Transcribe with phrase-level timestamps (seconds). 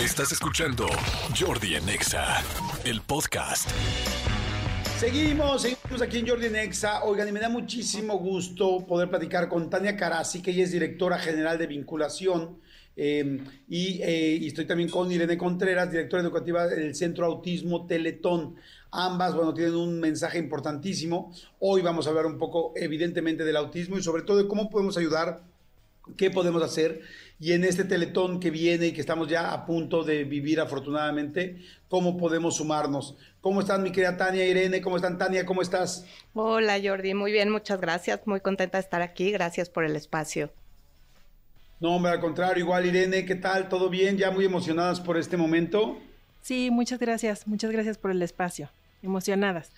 [0.00, 0.86] Estás escuchando
[1.38, 2.42] Jordi Anexa,
[2.84, 3.70] el podcast.
[4.98, 7.04] Seguimos, seguimos aquí en Jordi Nexa.
[7.04, 11.16] Oigan, y me da muchísimo gusto poder platicar con Tania Carasi, que ella es directora
[11.18, 12.58] general de vinculación.
[12.96, 13.38] eh,
[13.68, 18.56] y, eh, y estoy también con Irene Contreras, directora educativa del Centro Autismo Teletón.
[18.90, 21.32] Ambas, bueno, tienen un mensaje importantísimo.
[21.60, 24.96] Hoy vamos a hablar un poco, evidentemente, del autismo y sobre todo de cómo podemos
[24.96, 25.53] ayudar
[26.16, 27.02] qué podemos hacer
[27.40, 31.58] y en este teletón que viene y que estamos ya a punto de vivir afortunadamente,
[31.88, 33.16] cómo podemos sumarnos.
[33.40, 34.80] ¿Cómo están mi querida Tania, Irene?
[34.80, 35.44] ¿Cómo están Tania?
[35.44, 36.06] ¿Cómo estás?
[36.32, 40.50] Hola Jordi, muy bien, muchas gracias, muy contenta de estar aquí, gracias por el espacio.
[41.80, 43.68] No, hombre, al contrario, igual Irene, ¿qué tal?
[43.68, 44.16] ¿Todo bien?
[44.16, 45.98] ¿Ya muy emocionadas por este momento?
[46.40, 48.70] Sí, muchas gracias, muchas gracias por el espacio.
[49.02, 49.70] Emocionadas.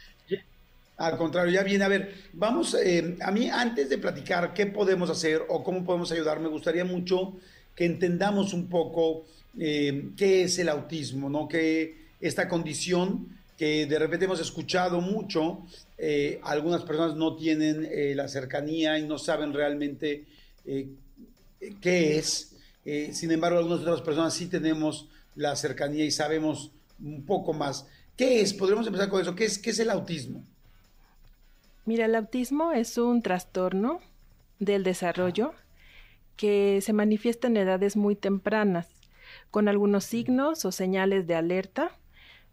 [0.97, 1.85] Al contrario, ya viene.
[1.85, 6.11] A ver, vamos, eh, a mí antes de platicar qué podemos hacer o cómo podemos
[6.11, 7.35] ayudar, me gustaría mucho
[7.75, 9.27] que entendamos un poco
[9.59, 11.49] eh, qué es el autismo, ¿no?
[11.49, 13.29] Que esta condición
[13.59, 15.67] que de repente hemos escuchado mucho,
[15.99, 20.25] eh, algunas personas no tienen la cercanía y no saben realmente
[20.65, 22.55] qué es.
[23.13, 26.71] Sin embargo, algunas otras personas sí tenemos la cercanía y sabemos
[27.03, 27.87] un poco más.
[28.17, 28.53] ¿Qué es?
[28.53, 29.35] Podríamos empezar con eso.
[29.35, 30.45] ¿Qué es, qué es el autismo?
[31.87, 34.01] Mira, el autismo es un trastorno
[34.59, 35.55] del desarrollo
[36.37, 38.89] que se manifiesta en edades muy tempranas,
[39.53, 41.93] con algunos signos o señales de alerta,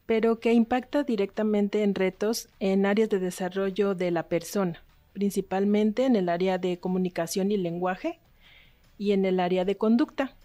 [0.06, 6.16] pero que impacta directamente en retos en áreas de desarrollo de la persona, principalmente en
[6.16, 8.20] el área de comunicación y lenguaje
[9.00, 10.36] y en el área de conducta.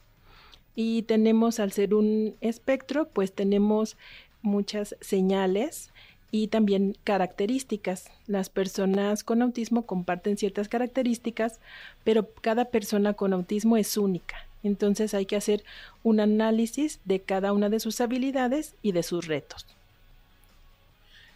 [0.74, 3.98] Y tenemos, al ser un espectro, pues tenemos
[4.40, 5.92] muchas señales
[6.30, 8.06] y también características.
[8.26, 11.58] Las personas con autismo comparten ciertas características,
[12.04, 14.36] pero cada persona con autismo es única.
[14.62, 15.64] Entonces hay que hacer
[16.02, 19.66] un análisis de cada una de sus habilidades y de sus retos.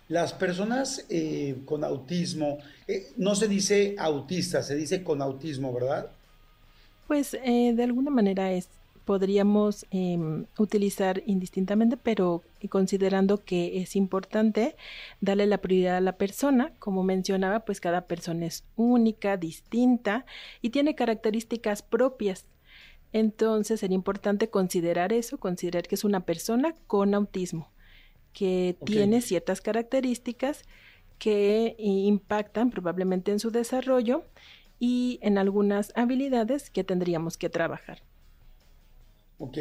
[0.08, 6.10] Las personas eh, con autismo, eh, no se dice autista, se dice con autismo, ¿verdad?
[7.06, 8.68] Pues eh, de alguna manera es
[9.04, 10.18] podríamos eh,
[10.58, 14.76] utilizar indistintamente, pero considerando que es importante
[15.20, 20.24] darle la prioridad a la persona, como mencionaba, pues cada persona es única, distinta
[20.60, 22.46] y tiene características propias.
[23.12, 27.70] Entonces sería importante considerar eso, considerar que es una persona con autismo,
[28.32, 30.62] que tiene ciertas características
[31.18, 34.24] que impactan probablemente en su desarrollo
[34.78, 38.02] y en algunas habilidades que tendríamos que trabajar.
[39.44, 39.58] Ok,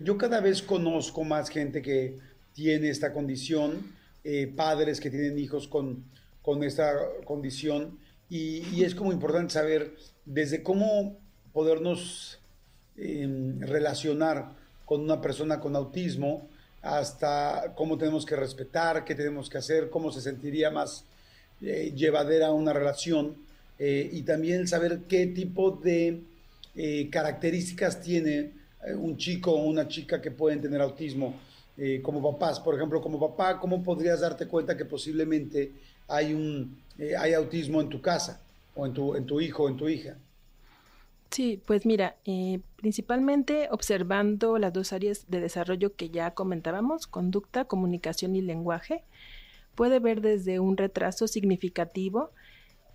[0.00, 2.16] yo cada vez conozco más gente que
[2.54, 3.92] tiene esta condición,
[4.24, 6.02] eh, padres que tienen hijos con,
[6.40, 6.94] con esta
[7.26, 7.98] condición,
[8.30, 9.94] y, es como importante saber
[10.24, 11.18] desde cómo
[11.52, 12.38] podernos
[12.96, 13.28] eh,
[13.58, 14.52] relacionar
[14.86, 16.48] con una persona con autismo
[16.80, 21.04] hasta cómo tenemos que respetar, qué tenemos que hacer, cómo se sentiría más
[21.60, 23.36] eh, llevadera una relación
[23.78, 26.22] eh, y también saber qué tipo de
[27.10, 28.63] características tiene
[28.96, 31.34] un chico o una chica que pueden tener autismo
[31.76, 32.60] eh, como papás.
[32.60, 35.72] Por ejemplo, como papá, ¿cómo podrías darte cuenta que posiblemente
[36.06, 38.40] hay, un, eh, hay autismo en tu casa
[38.76, 40.16] o en tu, en tu hijo o en tu hija?
[41.30, 47.64] Sí, pues mira, eh, principalmente observando las dos áreas de desarrollo que ya comentábamos, conducta,
[47.64, 49.02] comunicación y lenguaje,
[49.74, 52.30] puede ver desde un retraso significativo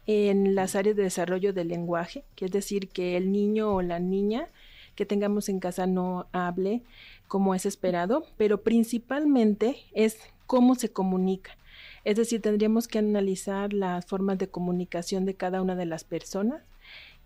[0.07, 3.99] en las áreas de desarrollo del lenguaje, que es decir, que el niño o la
[3.99, 4.47] niña
[4.95, 6.81] que tengamos en casa no hable
[7.27, 10.17] como es esperado, pero principalmente es
[10.47, 11.57] cómo se comunica.
[12.03, 16.63] Es decir, tendríamos que analizar las formas de comunicación de cada una de las personas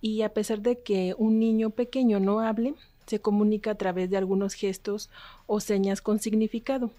[0.01, 2.75] y a pesar de que un niño pequeño no hable,
[3.05, 5.09] se comunica a través de algunos gestos
[5.47, 6.91] o señas con significado.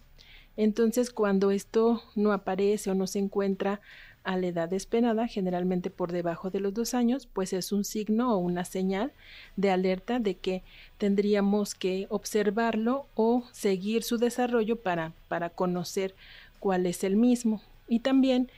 [0.56, 3.80] Entonces, cuando esto no aparece o no se encuentra
[4.24, 8.34] a la edad esperada, generalmente por debajo de los dos años, pues es un signo
[8.34, 9.12] o una señal
[9.56, 10.62] de alerta de que
[10.98, 16.14] tendríamos que observarlo o seguir su desarrollo para, para conocer
[16.58, 17.62] cuál es el mismo.
[17.86, 18.50] Y también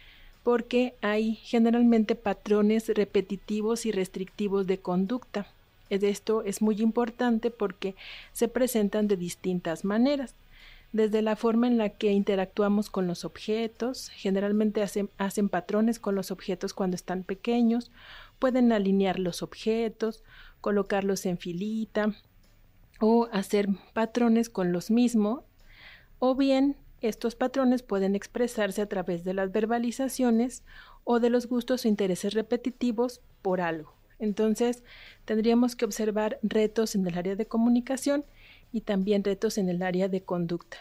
[0.45, 5.49] porque hay generalmente patrones repetitivos y restrictivos de conducta.
[5.91, 7.97] Esto es muy importante porque
[8.33, 10.35] se presentan de distintas maneras
[10.93, 16.31] desde la forma en la que interactuamos con los objetos, generalmente hacen, patrones con los
[16.31, 17.91] objetos cuando están pequeños,
[18.39, 20.23] pueden alinear los objetos,
[20.61, 22.15] colocarlos en filita
[23.01, 25.45] o hacer patrones con los mismos,
[26.19, 30.63] o bien estos patrones pueden expresarse a través de las verbalizaciones
[31.05, 33.95] o de los gustos o intereses repetitivos por algo.
[34.19, 34.83] Entonces,
[35.27, 38.25] tendríamos que observar retos en el área de comunicación
[38.77, 40.77] y también retos en el área de conducta.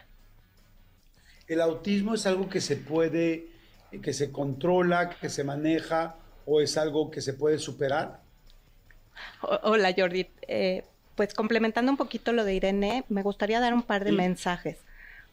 [1.47, 3.47] ¿El autismo es algo que se puede,
[4.01, 8.19] que se controla, que se maneja o es algo que se puede superar?
[9.63, 10.83] Hola Jordi, eh,
[11.15, 14.77] pues complementando un poquito lo de Irene, me gustaría dar un par de mensajes.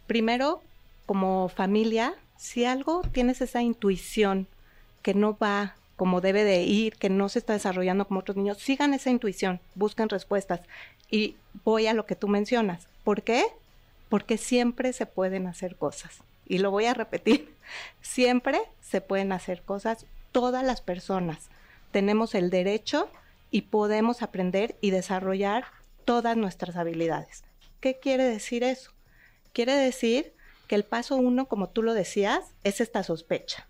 [0.06, 0.62] Primero,
[1.04, 4.46] como familia, si algo tienes esa intuición
[5.02, 8.58] que no va como debe de ir, que no se está desarrollando como otros niños,
[8.58, 10.60] sigan esa intuición, busquen respuestas.
[11.10, 12.88] Y voy a lo que tú mencionas.
[13.04, 13.44] ¿Por qué?
[14.08, 16.22] Porque siempre se pueden hacer cosas.
[16.46, 17.54] Y lo voy a repetir,
[18.02, 20.06] siempre se pueden hacer cosas.
[20.32, 21.50] Todas las personas
[21.92, 23.08] tenemos el derecho
[23.50, 25.66] y podemos aprender y desarrollar
[26.04, 27.44] todas nuestras habilidades.
[27.80, 28.90] ¿Qué quiere decir eso?
[29.52, 30.32] Quiere decir
[30.66, 33.68] que el paso uno, como tú lo decías, es esta sospecha.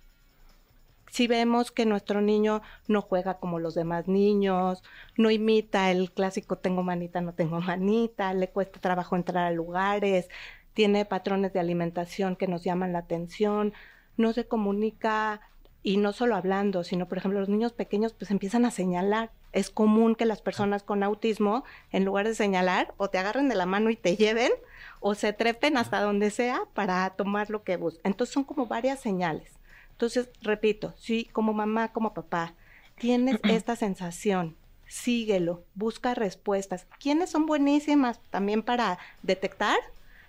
[1.12, 4.82] Si vemos que nuestro niño no juega como los demás niños,
[5.19, 10.31] no imita el clásico tengo manita, no tengo manita, le cuesta trabajo entrar a lugares,
[10.73, 13.75] tiene patrones de alimentación que nos llaman la atención,
[14.17, 15.43] no se comunica
[15.82, 19.32] y no solo hablando, sino por ejemplo los niños pequeños pues empiezan a señalar.
[19.53, 23.55] Es común que las personas con autismo, en lugar de señalar, o te agarren de
[23.55, 24.53] la mano y te lleven,
[25.00, 28.12] o se trepen hasta donde sea para tomar lo que buscan.
[28.12, 29.62] Entonces son como varias señales.
[29.93, 32.55] Entonces, repito, si como mamá, como papá,
[32.99, 34.56] tienes esta sensación,
[34.87, 36.87] síguelo, busca respuestas.
[36.99, 39.79] ¿Quiénes son buenísimas también para detectar?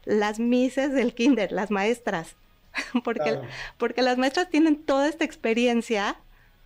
[0.05, 2.35] Las mises del kinder, las maestras
[3.03, 3.39] porque,
[3.77, 6.17] porque las maestras tienen toda esta experiencia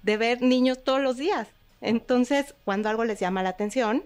[0.04, 1.48] de ver niños todos los días.
[1.82, 4.04] Entonces, cuando algo les llama la atención,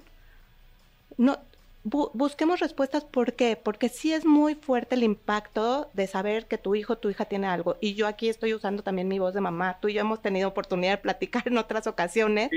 [1.18, 1.40] no,
[1.83, 3.06] busquemos respuestas.
[3.06, 3.56] ¿Por qué?
[3.56, 7.48] Porque sí es muy fuerte el impacto de saber que tu hijo, tu hija tiene
[7.48, 7.78] algo.
[7.81, 9.80] Y yo aquí estoy usando también mi voz de mamá.
[9.81, 12.50] Tú y yo hemos tenido oportunidad de platicar en otras ocasiones.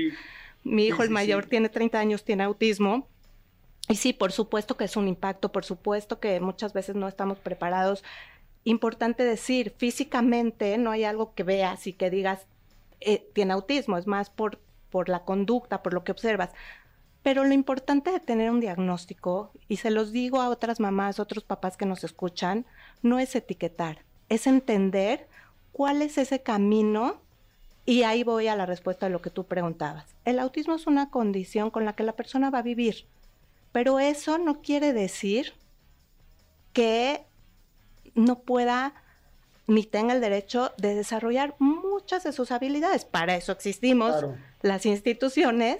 [0.63, 3.07] Mi hijo, el mayor, tiene 30 años, tiene autismo.
[3.87, 7.39] Y sí, por supuesto que es un impacto, por supuesto que muchas veces no estamos
[7.39, 8.03] preparados
[8.65, 12.47] importante decir, físicamente no hay algo que veas y que digas,
[12.99, 16.49] eh, tiene autismo, es más por, por la conducta, por lo que observas.
[17.25, 21.43] Pero lo importante de tener un diagnóstico, y se los digo a otras mamás, otros
[21.43, 22.67] papás que nos escuchan,
[23.01, 25.27] no es etiquetar, es entender
[25.71, 27.19] cuál es ese camino
[27.83, 30.05] y ahí voy a la respuesta de lo que tú preguntabas.
[30.23, 33.07] El autismo es una condición con la que la persona va a vivir,
[33.71, 35.53] pero eso no quiere decir
[36.73, 37.23] que
[38.13, 38.93] no pueda
[39.65, 43.03] ni tenga el derecho de desarrollar muchas de sus habilidades.
[43.03, 44.13] Para eso existimos
[44.61, 45.79] las instituciones,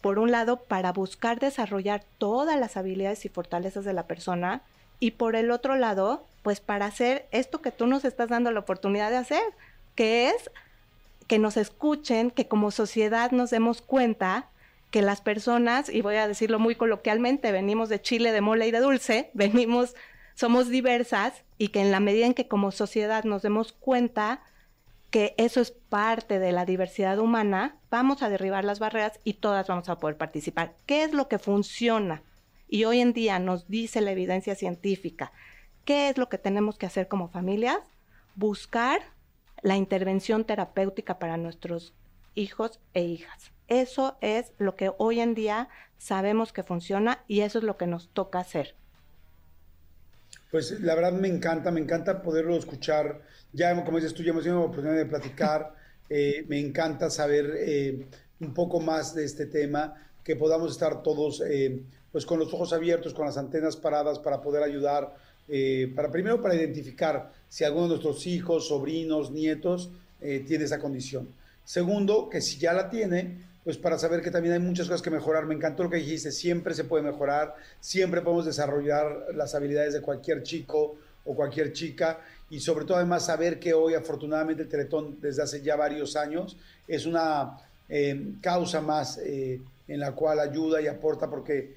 [0.00, 4.62] por un lado, para buscar desarrollar todas las habilidades y fortalezas de la persona,
[4.98, 8.60] y por el otro lado, pues para hacer esto que tú nos estás dando la
[8.60, 9.42] oportunidad de hacer,
[9.94, 10.50] que es
[11.26, 14.48] que nos escuchen, que como sociedad nos demos cuenta
[14.90, 18.70] que las personas, y voy a decirlo muy coloquialmente, venimos de chile, de mole y
[18.72, 19.94] de dulce, venimos
[20.34, 24.40] somos diversas y que en la medida en que como sociedad nos demos cuenta
[25.10, 29.66] que eso es parte de la diversidad humana, vamos a derribar las barreras y todas
[29.66, 30.74] vamos a poder participar.
[30.86, 32.22] ¿Qué es lo que funciona?
[32.68, 35.32] Y hoy en día nos dice la evidencia científica.
[35.84, 37.80] ¿Qué es lo que tenemos que hacer como familias?
[38.36, 39.00] Buscar
[39.62, 41.92] la intervención terapéutica para nuestros
[42.34, 43.50] hijos e hijas.
[43.66, 45.68] Eso es lo que hoy en día
[45.98, 48.76] sabemos que funciona y eso es lo que nos toca hacer.
[50.50, 53.22] Pues la verdad me encanta, me encanta poderlo escuchar.
[53.52, 55.80] Ya, como dices tú, ya hemos tenido la oportunidad de platicar.
[56.12, 58.04] Eh, me encanta saber eh,
[58.40, 62.72] un poco más de este tema, que podamos estar todos eh, pues con los ojos
[62.72, 65.14] abiertos, con las antenas paradas para poder ayudar,
[65.94, 71.28] para primero para identificar si alguno de nuestros hijos, sobrinos, nietos tiene esa condición.
[71.64, 75.10] Segundo, que si ya la tiene, pues para saber que también hay muchas cosas que
[75.10, 75.46] mejorar.
[75.46, 80.00] Me encantó lo que dijiste, siempre se puede mejorar, siempre podemos desarrollar las habilidades de
[80.00, 85.20] cualquier chico o cualquier chica y sobre todo además saber que hoy afortunadamente el Teletón
[85.20, 86.56] desde hace ya varios años
[86.88, 91.74] es una eh, causa más eh, en la cual ayuda y aporta porque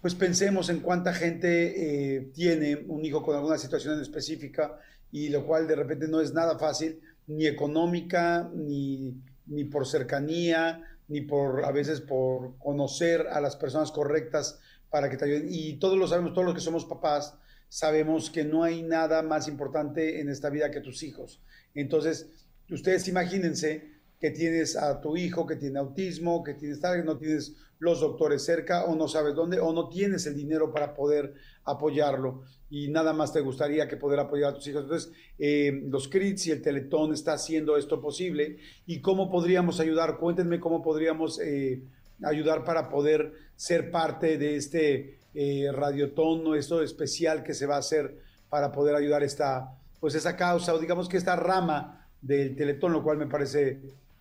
[0.00, 4.78] pues pensemos en cuánta gente eh, tiene un hijo con alguna situación específica
[5.12, 9.14] y lo cual de repente no es nada fácil, ni económica, ni,
[9.46, 15.16] ni por cercanía, ni por a veces por conocer a las personas correctas para que
[15.16, 15.48] te ayuden.
[15.50, 17.36] Y todos lo sabemos, todos los que somos papás,
[17.68, 21.42] sabemos que no hay nada más importante en esta vida que tus hijos.
[21.74, 22.30] Entonces,
[22.70, 27.16] ustedes imagínense que tienes a tu hijo que tiene autismo, que tienes tal, que no
[27.16, 31.34] tienes los doctores cerca o no sabes dónde o no tienes el dinero para poder
[31.64, 34.82] apoyarlo y nada más te gustaría que poder apoyar a tus hijos.
[34.82, 40.18] Entonces, eh, los CRITs y el Teletón está haciendo esto posible y cómo podríamos ayudar.
[40.18, 41.82] Cuéntenme cómo podríamos eh,
[42.22, 47.80] ayudar para poder ser parte de este eh, radiotono, esto especial que se va a
[47.80, 48.18] hacer
[48.50, 53.02] para poder ayudar esta, pues esa causa, o digamos que esta rama del Teletón, lo
[53.02, 53.80] cual me parece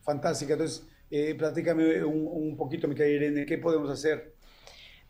[0.10, 0.54] fantástica.
[0.54, 4.34] Entonces, eh, platícame un, un poquito, mi querida Irene, ¿qué podemos hacer?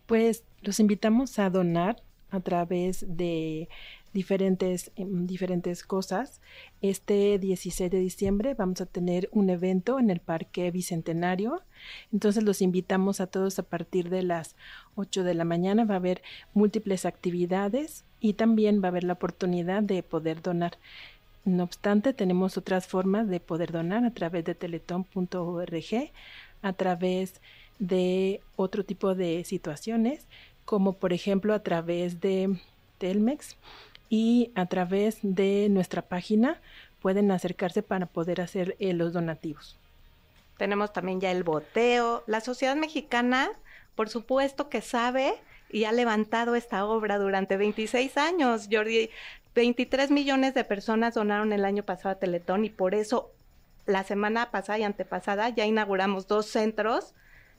[0.06, 2.02] Pues los invitamos a donar
[2.32, 3.70] a través de
[4.14, 6.42] diferentes, em, diferentes cosas.
[6.82, 11.62] Este 16 de diciembre vamos a tener un evento en el Parque Bicentenario.
[12.12, 14.56] Entonces los invitamos a todos a partir de las
[14.96, 15.86] 8 de la mañana.
[15.86, 16.22] Va a haber
[16.54, 20.74] múltiples actividades y también va a haber la oportunidad de poder donar.
[21.46, 26.12] No obstante, tenemos otras formas de poder donar a través de teletón.org,
[26.62, 27.42] a través
[27.80, 30.26] de otro tipo de situaciones,
[30.66, 32.60] como por ejemplo a través de
[32.98, 33.56] Telmex
[34.10, 36.60] y a través de nuestra página
[37.02, 39.78] pueden acercarse para poder hacer eh, los donativos.
[40.58, 42.24] Tenemos también ya el boteo.
[42.28, 43.50] La sociedad mexicana,
[43.96, 45.34] por supuesto que sabe
[45.72, 48.68] y ha levantado esta obra durante 26 años.
[48.70, 49.10] Jordi,
[49.56, 53.32] 23 millones de personas donaron el año pasado a Teletón y por eso
[53.86, 57.16] la semana pasada y antepasada ya inauguramos dos centros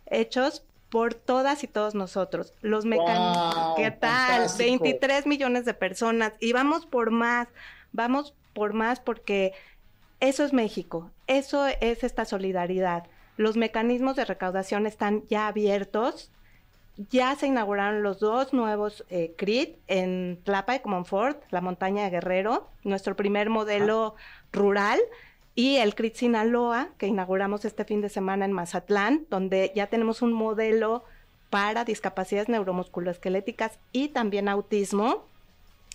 [0.06, 2.52] hechos por todas y todos nosotros.
[2.62, 4.46] Los mecánicos, ¿qué tal?
[4.58, 7.48] 23 millones de personas y vamos por más,
[7.92, 9.52] vamos por más porque
[10.18, 13.04] eso es México, eso es esta solidaridad.
[13.36, 16.30] Los mecanismos de recaudación están ya abiertos.
[17.08, 22.10] Ya se inauguraron los dos nuevos eh, CRIT en Tlapa de Comonfort, la montaña de
[22.10, 24.16] Guerrero, nuestro primer modelo
[24.52, 25.00] rural
[25.54, 30.20] y el CRIT Sinaloa, que inauguramos este fin de semana en Mazatlán, donde ya tenemos
[30.20, 31.04] un modelo
[31.48, 35.24] para discapacidades neuromusculoesqueléticas y también autismo.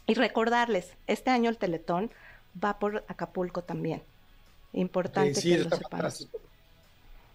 [0.07, 2.09] Y recordarles, este año el Teletón
[2.63, 4.01] va por Acapulco también.
[4.73, 5.69] Importante que lo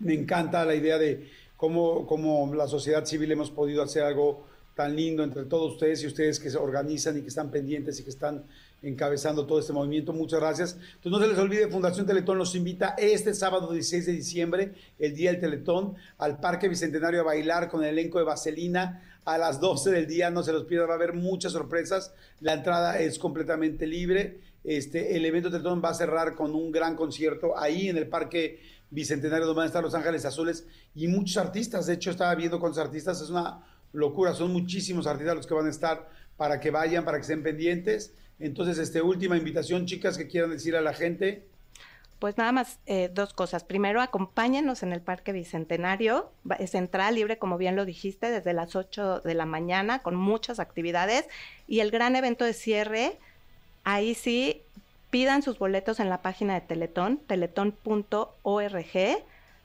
[0.01, 4.97] Me encanta la idea de cómo, cómo la sociedad civil hemos podido hacer algo tan
[4.97, 8.09] lindo entre todos ustedes y ustedes que se organizan y que están pendientes y que
[8.09, 8.47] están
[8.83, 10.15] encabezando todo este movimiento.
[10.15, 10.79] Muchas gracias.
[10.95, 15.15] Entonces no se les olvide, Fundación Teletón los invita este sábado 16 de diciembre, el
[15.15, 19.61] día del Teletón, al Parque Bicentenario a bailar con el elenco de Vaselina a las
[19.61, 20.31] 12 del día.
[20.31, 22.15] No se los pierdan, va a haber muchas sorpresas.
[22.41, 24.41] La entrada es completamente libre.
[24.65, 28.61] Este, el evento Teletón va a cerrar con un gran concierto ahí en el Parque
[28.91, 31.87] Bicentenario a estar Los Ángeles Azules y muchos artistas.
[31.87, 34.35] De hecho, estaba viendo con los artistas, es una locura.
[34.35, 38.15] Son muchísimos artistas los que van a estar para que vayan, para que estén pendientes.
[38.39, 41.47] Entonces, este, última invitación, chicas, que quieran decir a la gente.
[42.19, 43.65] Pues nada más eh, dos cosas.
[43.65, 46.31] Primero, acompáñenos en el Parque Bicentenario.
[46.59, 50.59] Es central, libre, como bien lo dijiste, desde las 8 de la mañana, con muchas
[50.59, 51.27] actividades.
[51.69, 53.19] Y el gran evento de cierre,
[53.85, 54.63] ahí sí,
[55.11, 58.87] pidan sus boletos en la página de Teletón, teletón.org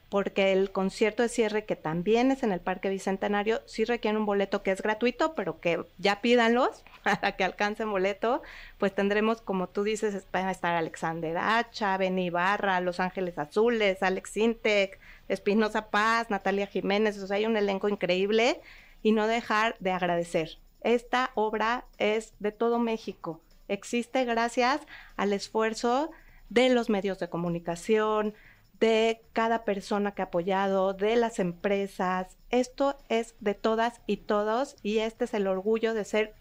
[0.10, 4.26] porque el concierto de cierre, que también es en el Parque Bicentenario, sí requiere un
[4.26, 8.42] boleto que es gratuito, pero que ya pídanlos para que alcancen boleto.
[8.78, 14.04] Pues tendremos, como tú dices, van a estar Alexander Hacha, Beni Barra, Los Ángeles Azules,
[14.04, 18.62] Alex Intec, Espinosa Paz, Natalia Jiménez, o sea, hay un elenco increíble
[19.02, 20.60] y no dejar de agradecer.
[20.82, 23.42] Esta obra es de todo México.
[23.68, 24.82] Existe gracias
[25.18, 26.12] al esfuerzo
[26.50, 28.34] de los medios de comunicación,
[28.80, 32.38] de cada persona que ha apoyado, de las empresas.
[32.50, 36.36] Esto es de todas y todos y este es el orgullo de ser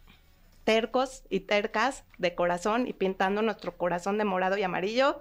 [0.64, 5.20] tercos y tercas de corazón y pintando nuestro corazón de morado y amarillo.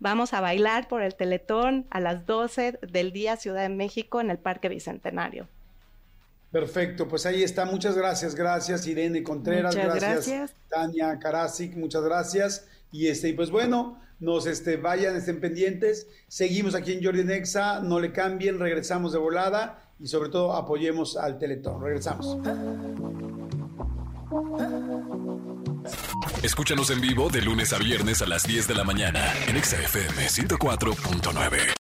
[0.00, 4.30] Vamos a bailar por el Teletón a las 12 del día Ciudad de México en
[4.30, 5.48] el Parque Bicentenario.
[6.50, 7.66] Perfecto, pues ahí está.
[7.66, 12.66] Muchas gracias, gracias Irene Contreras, gracias, gracias, Tania Karasik, muchas gracias.
[12.90, 16.06] Y este, pues bueno, nos este, vayan, estén pendientes.
[16.28, 21.16] Seguimos aquí en Jordi Nexa, no le cambien, regresamos de volada y sobre todo apoyemos
[21.16, 21.82] al Teletón.
[21.82, 22.38] Regresamos.
[26.42, 30.28] Escúchanos en vivo de lunes a viernes a las 10 de la mañana en XFM
[30.28, 31.78] 104.9.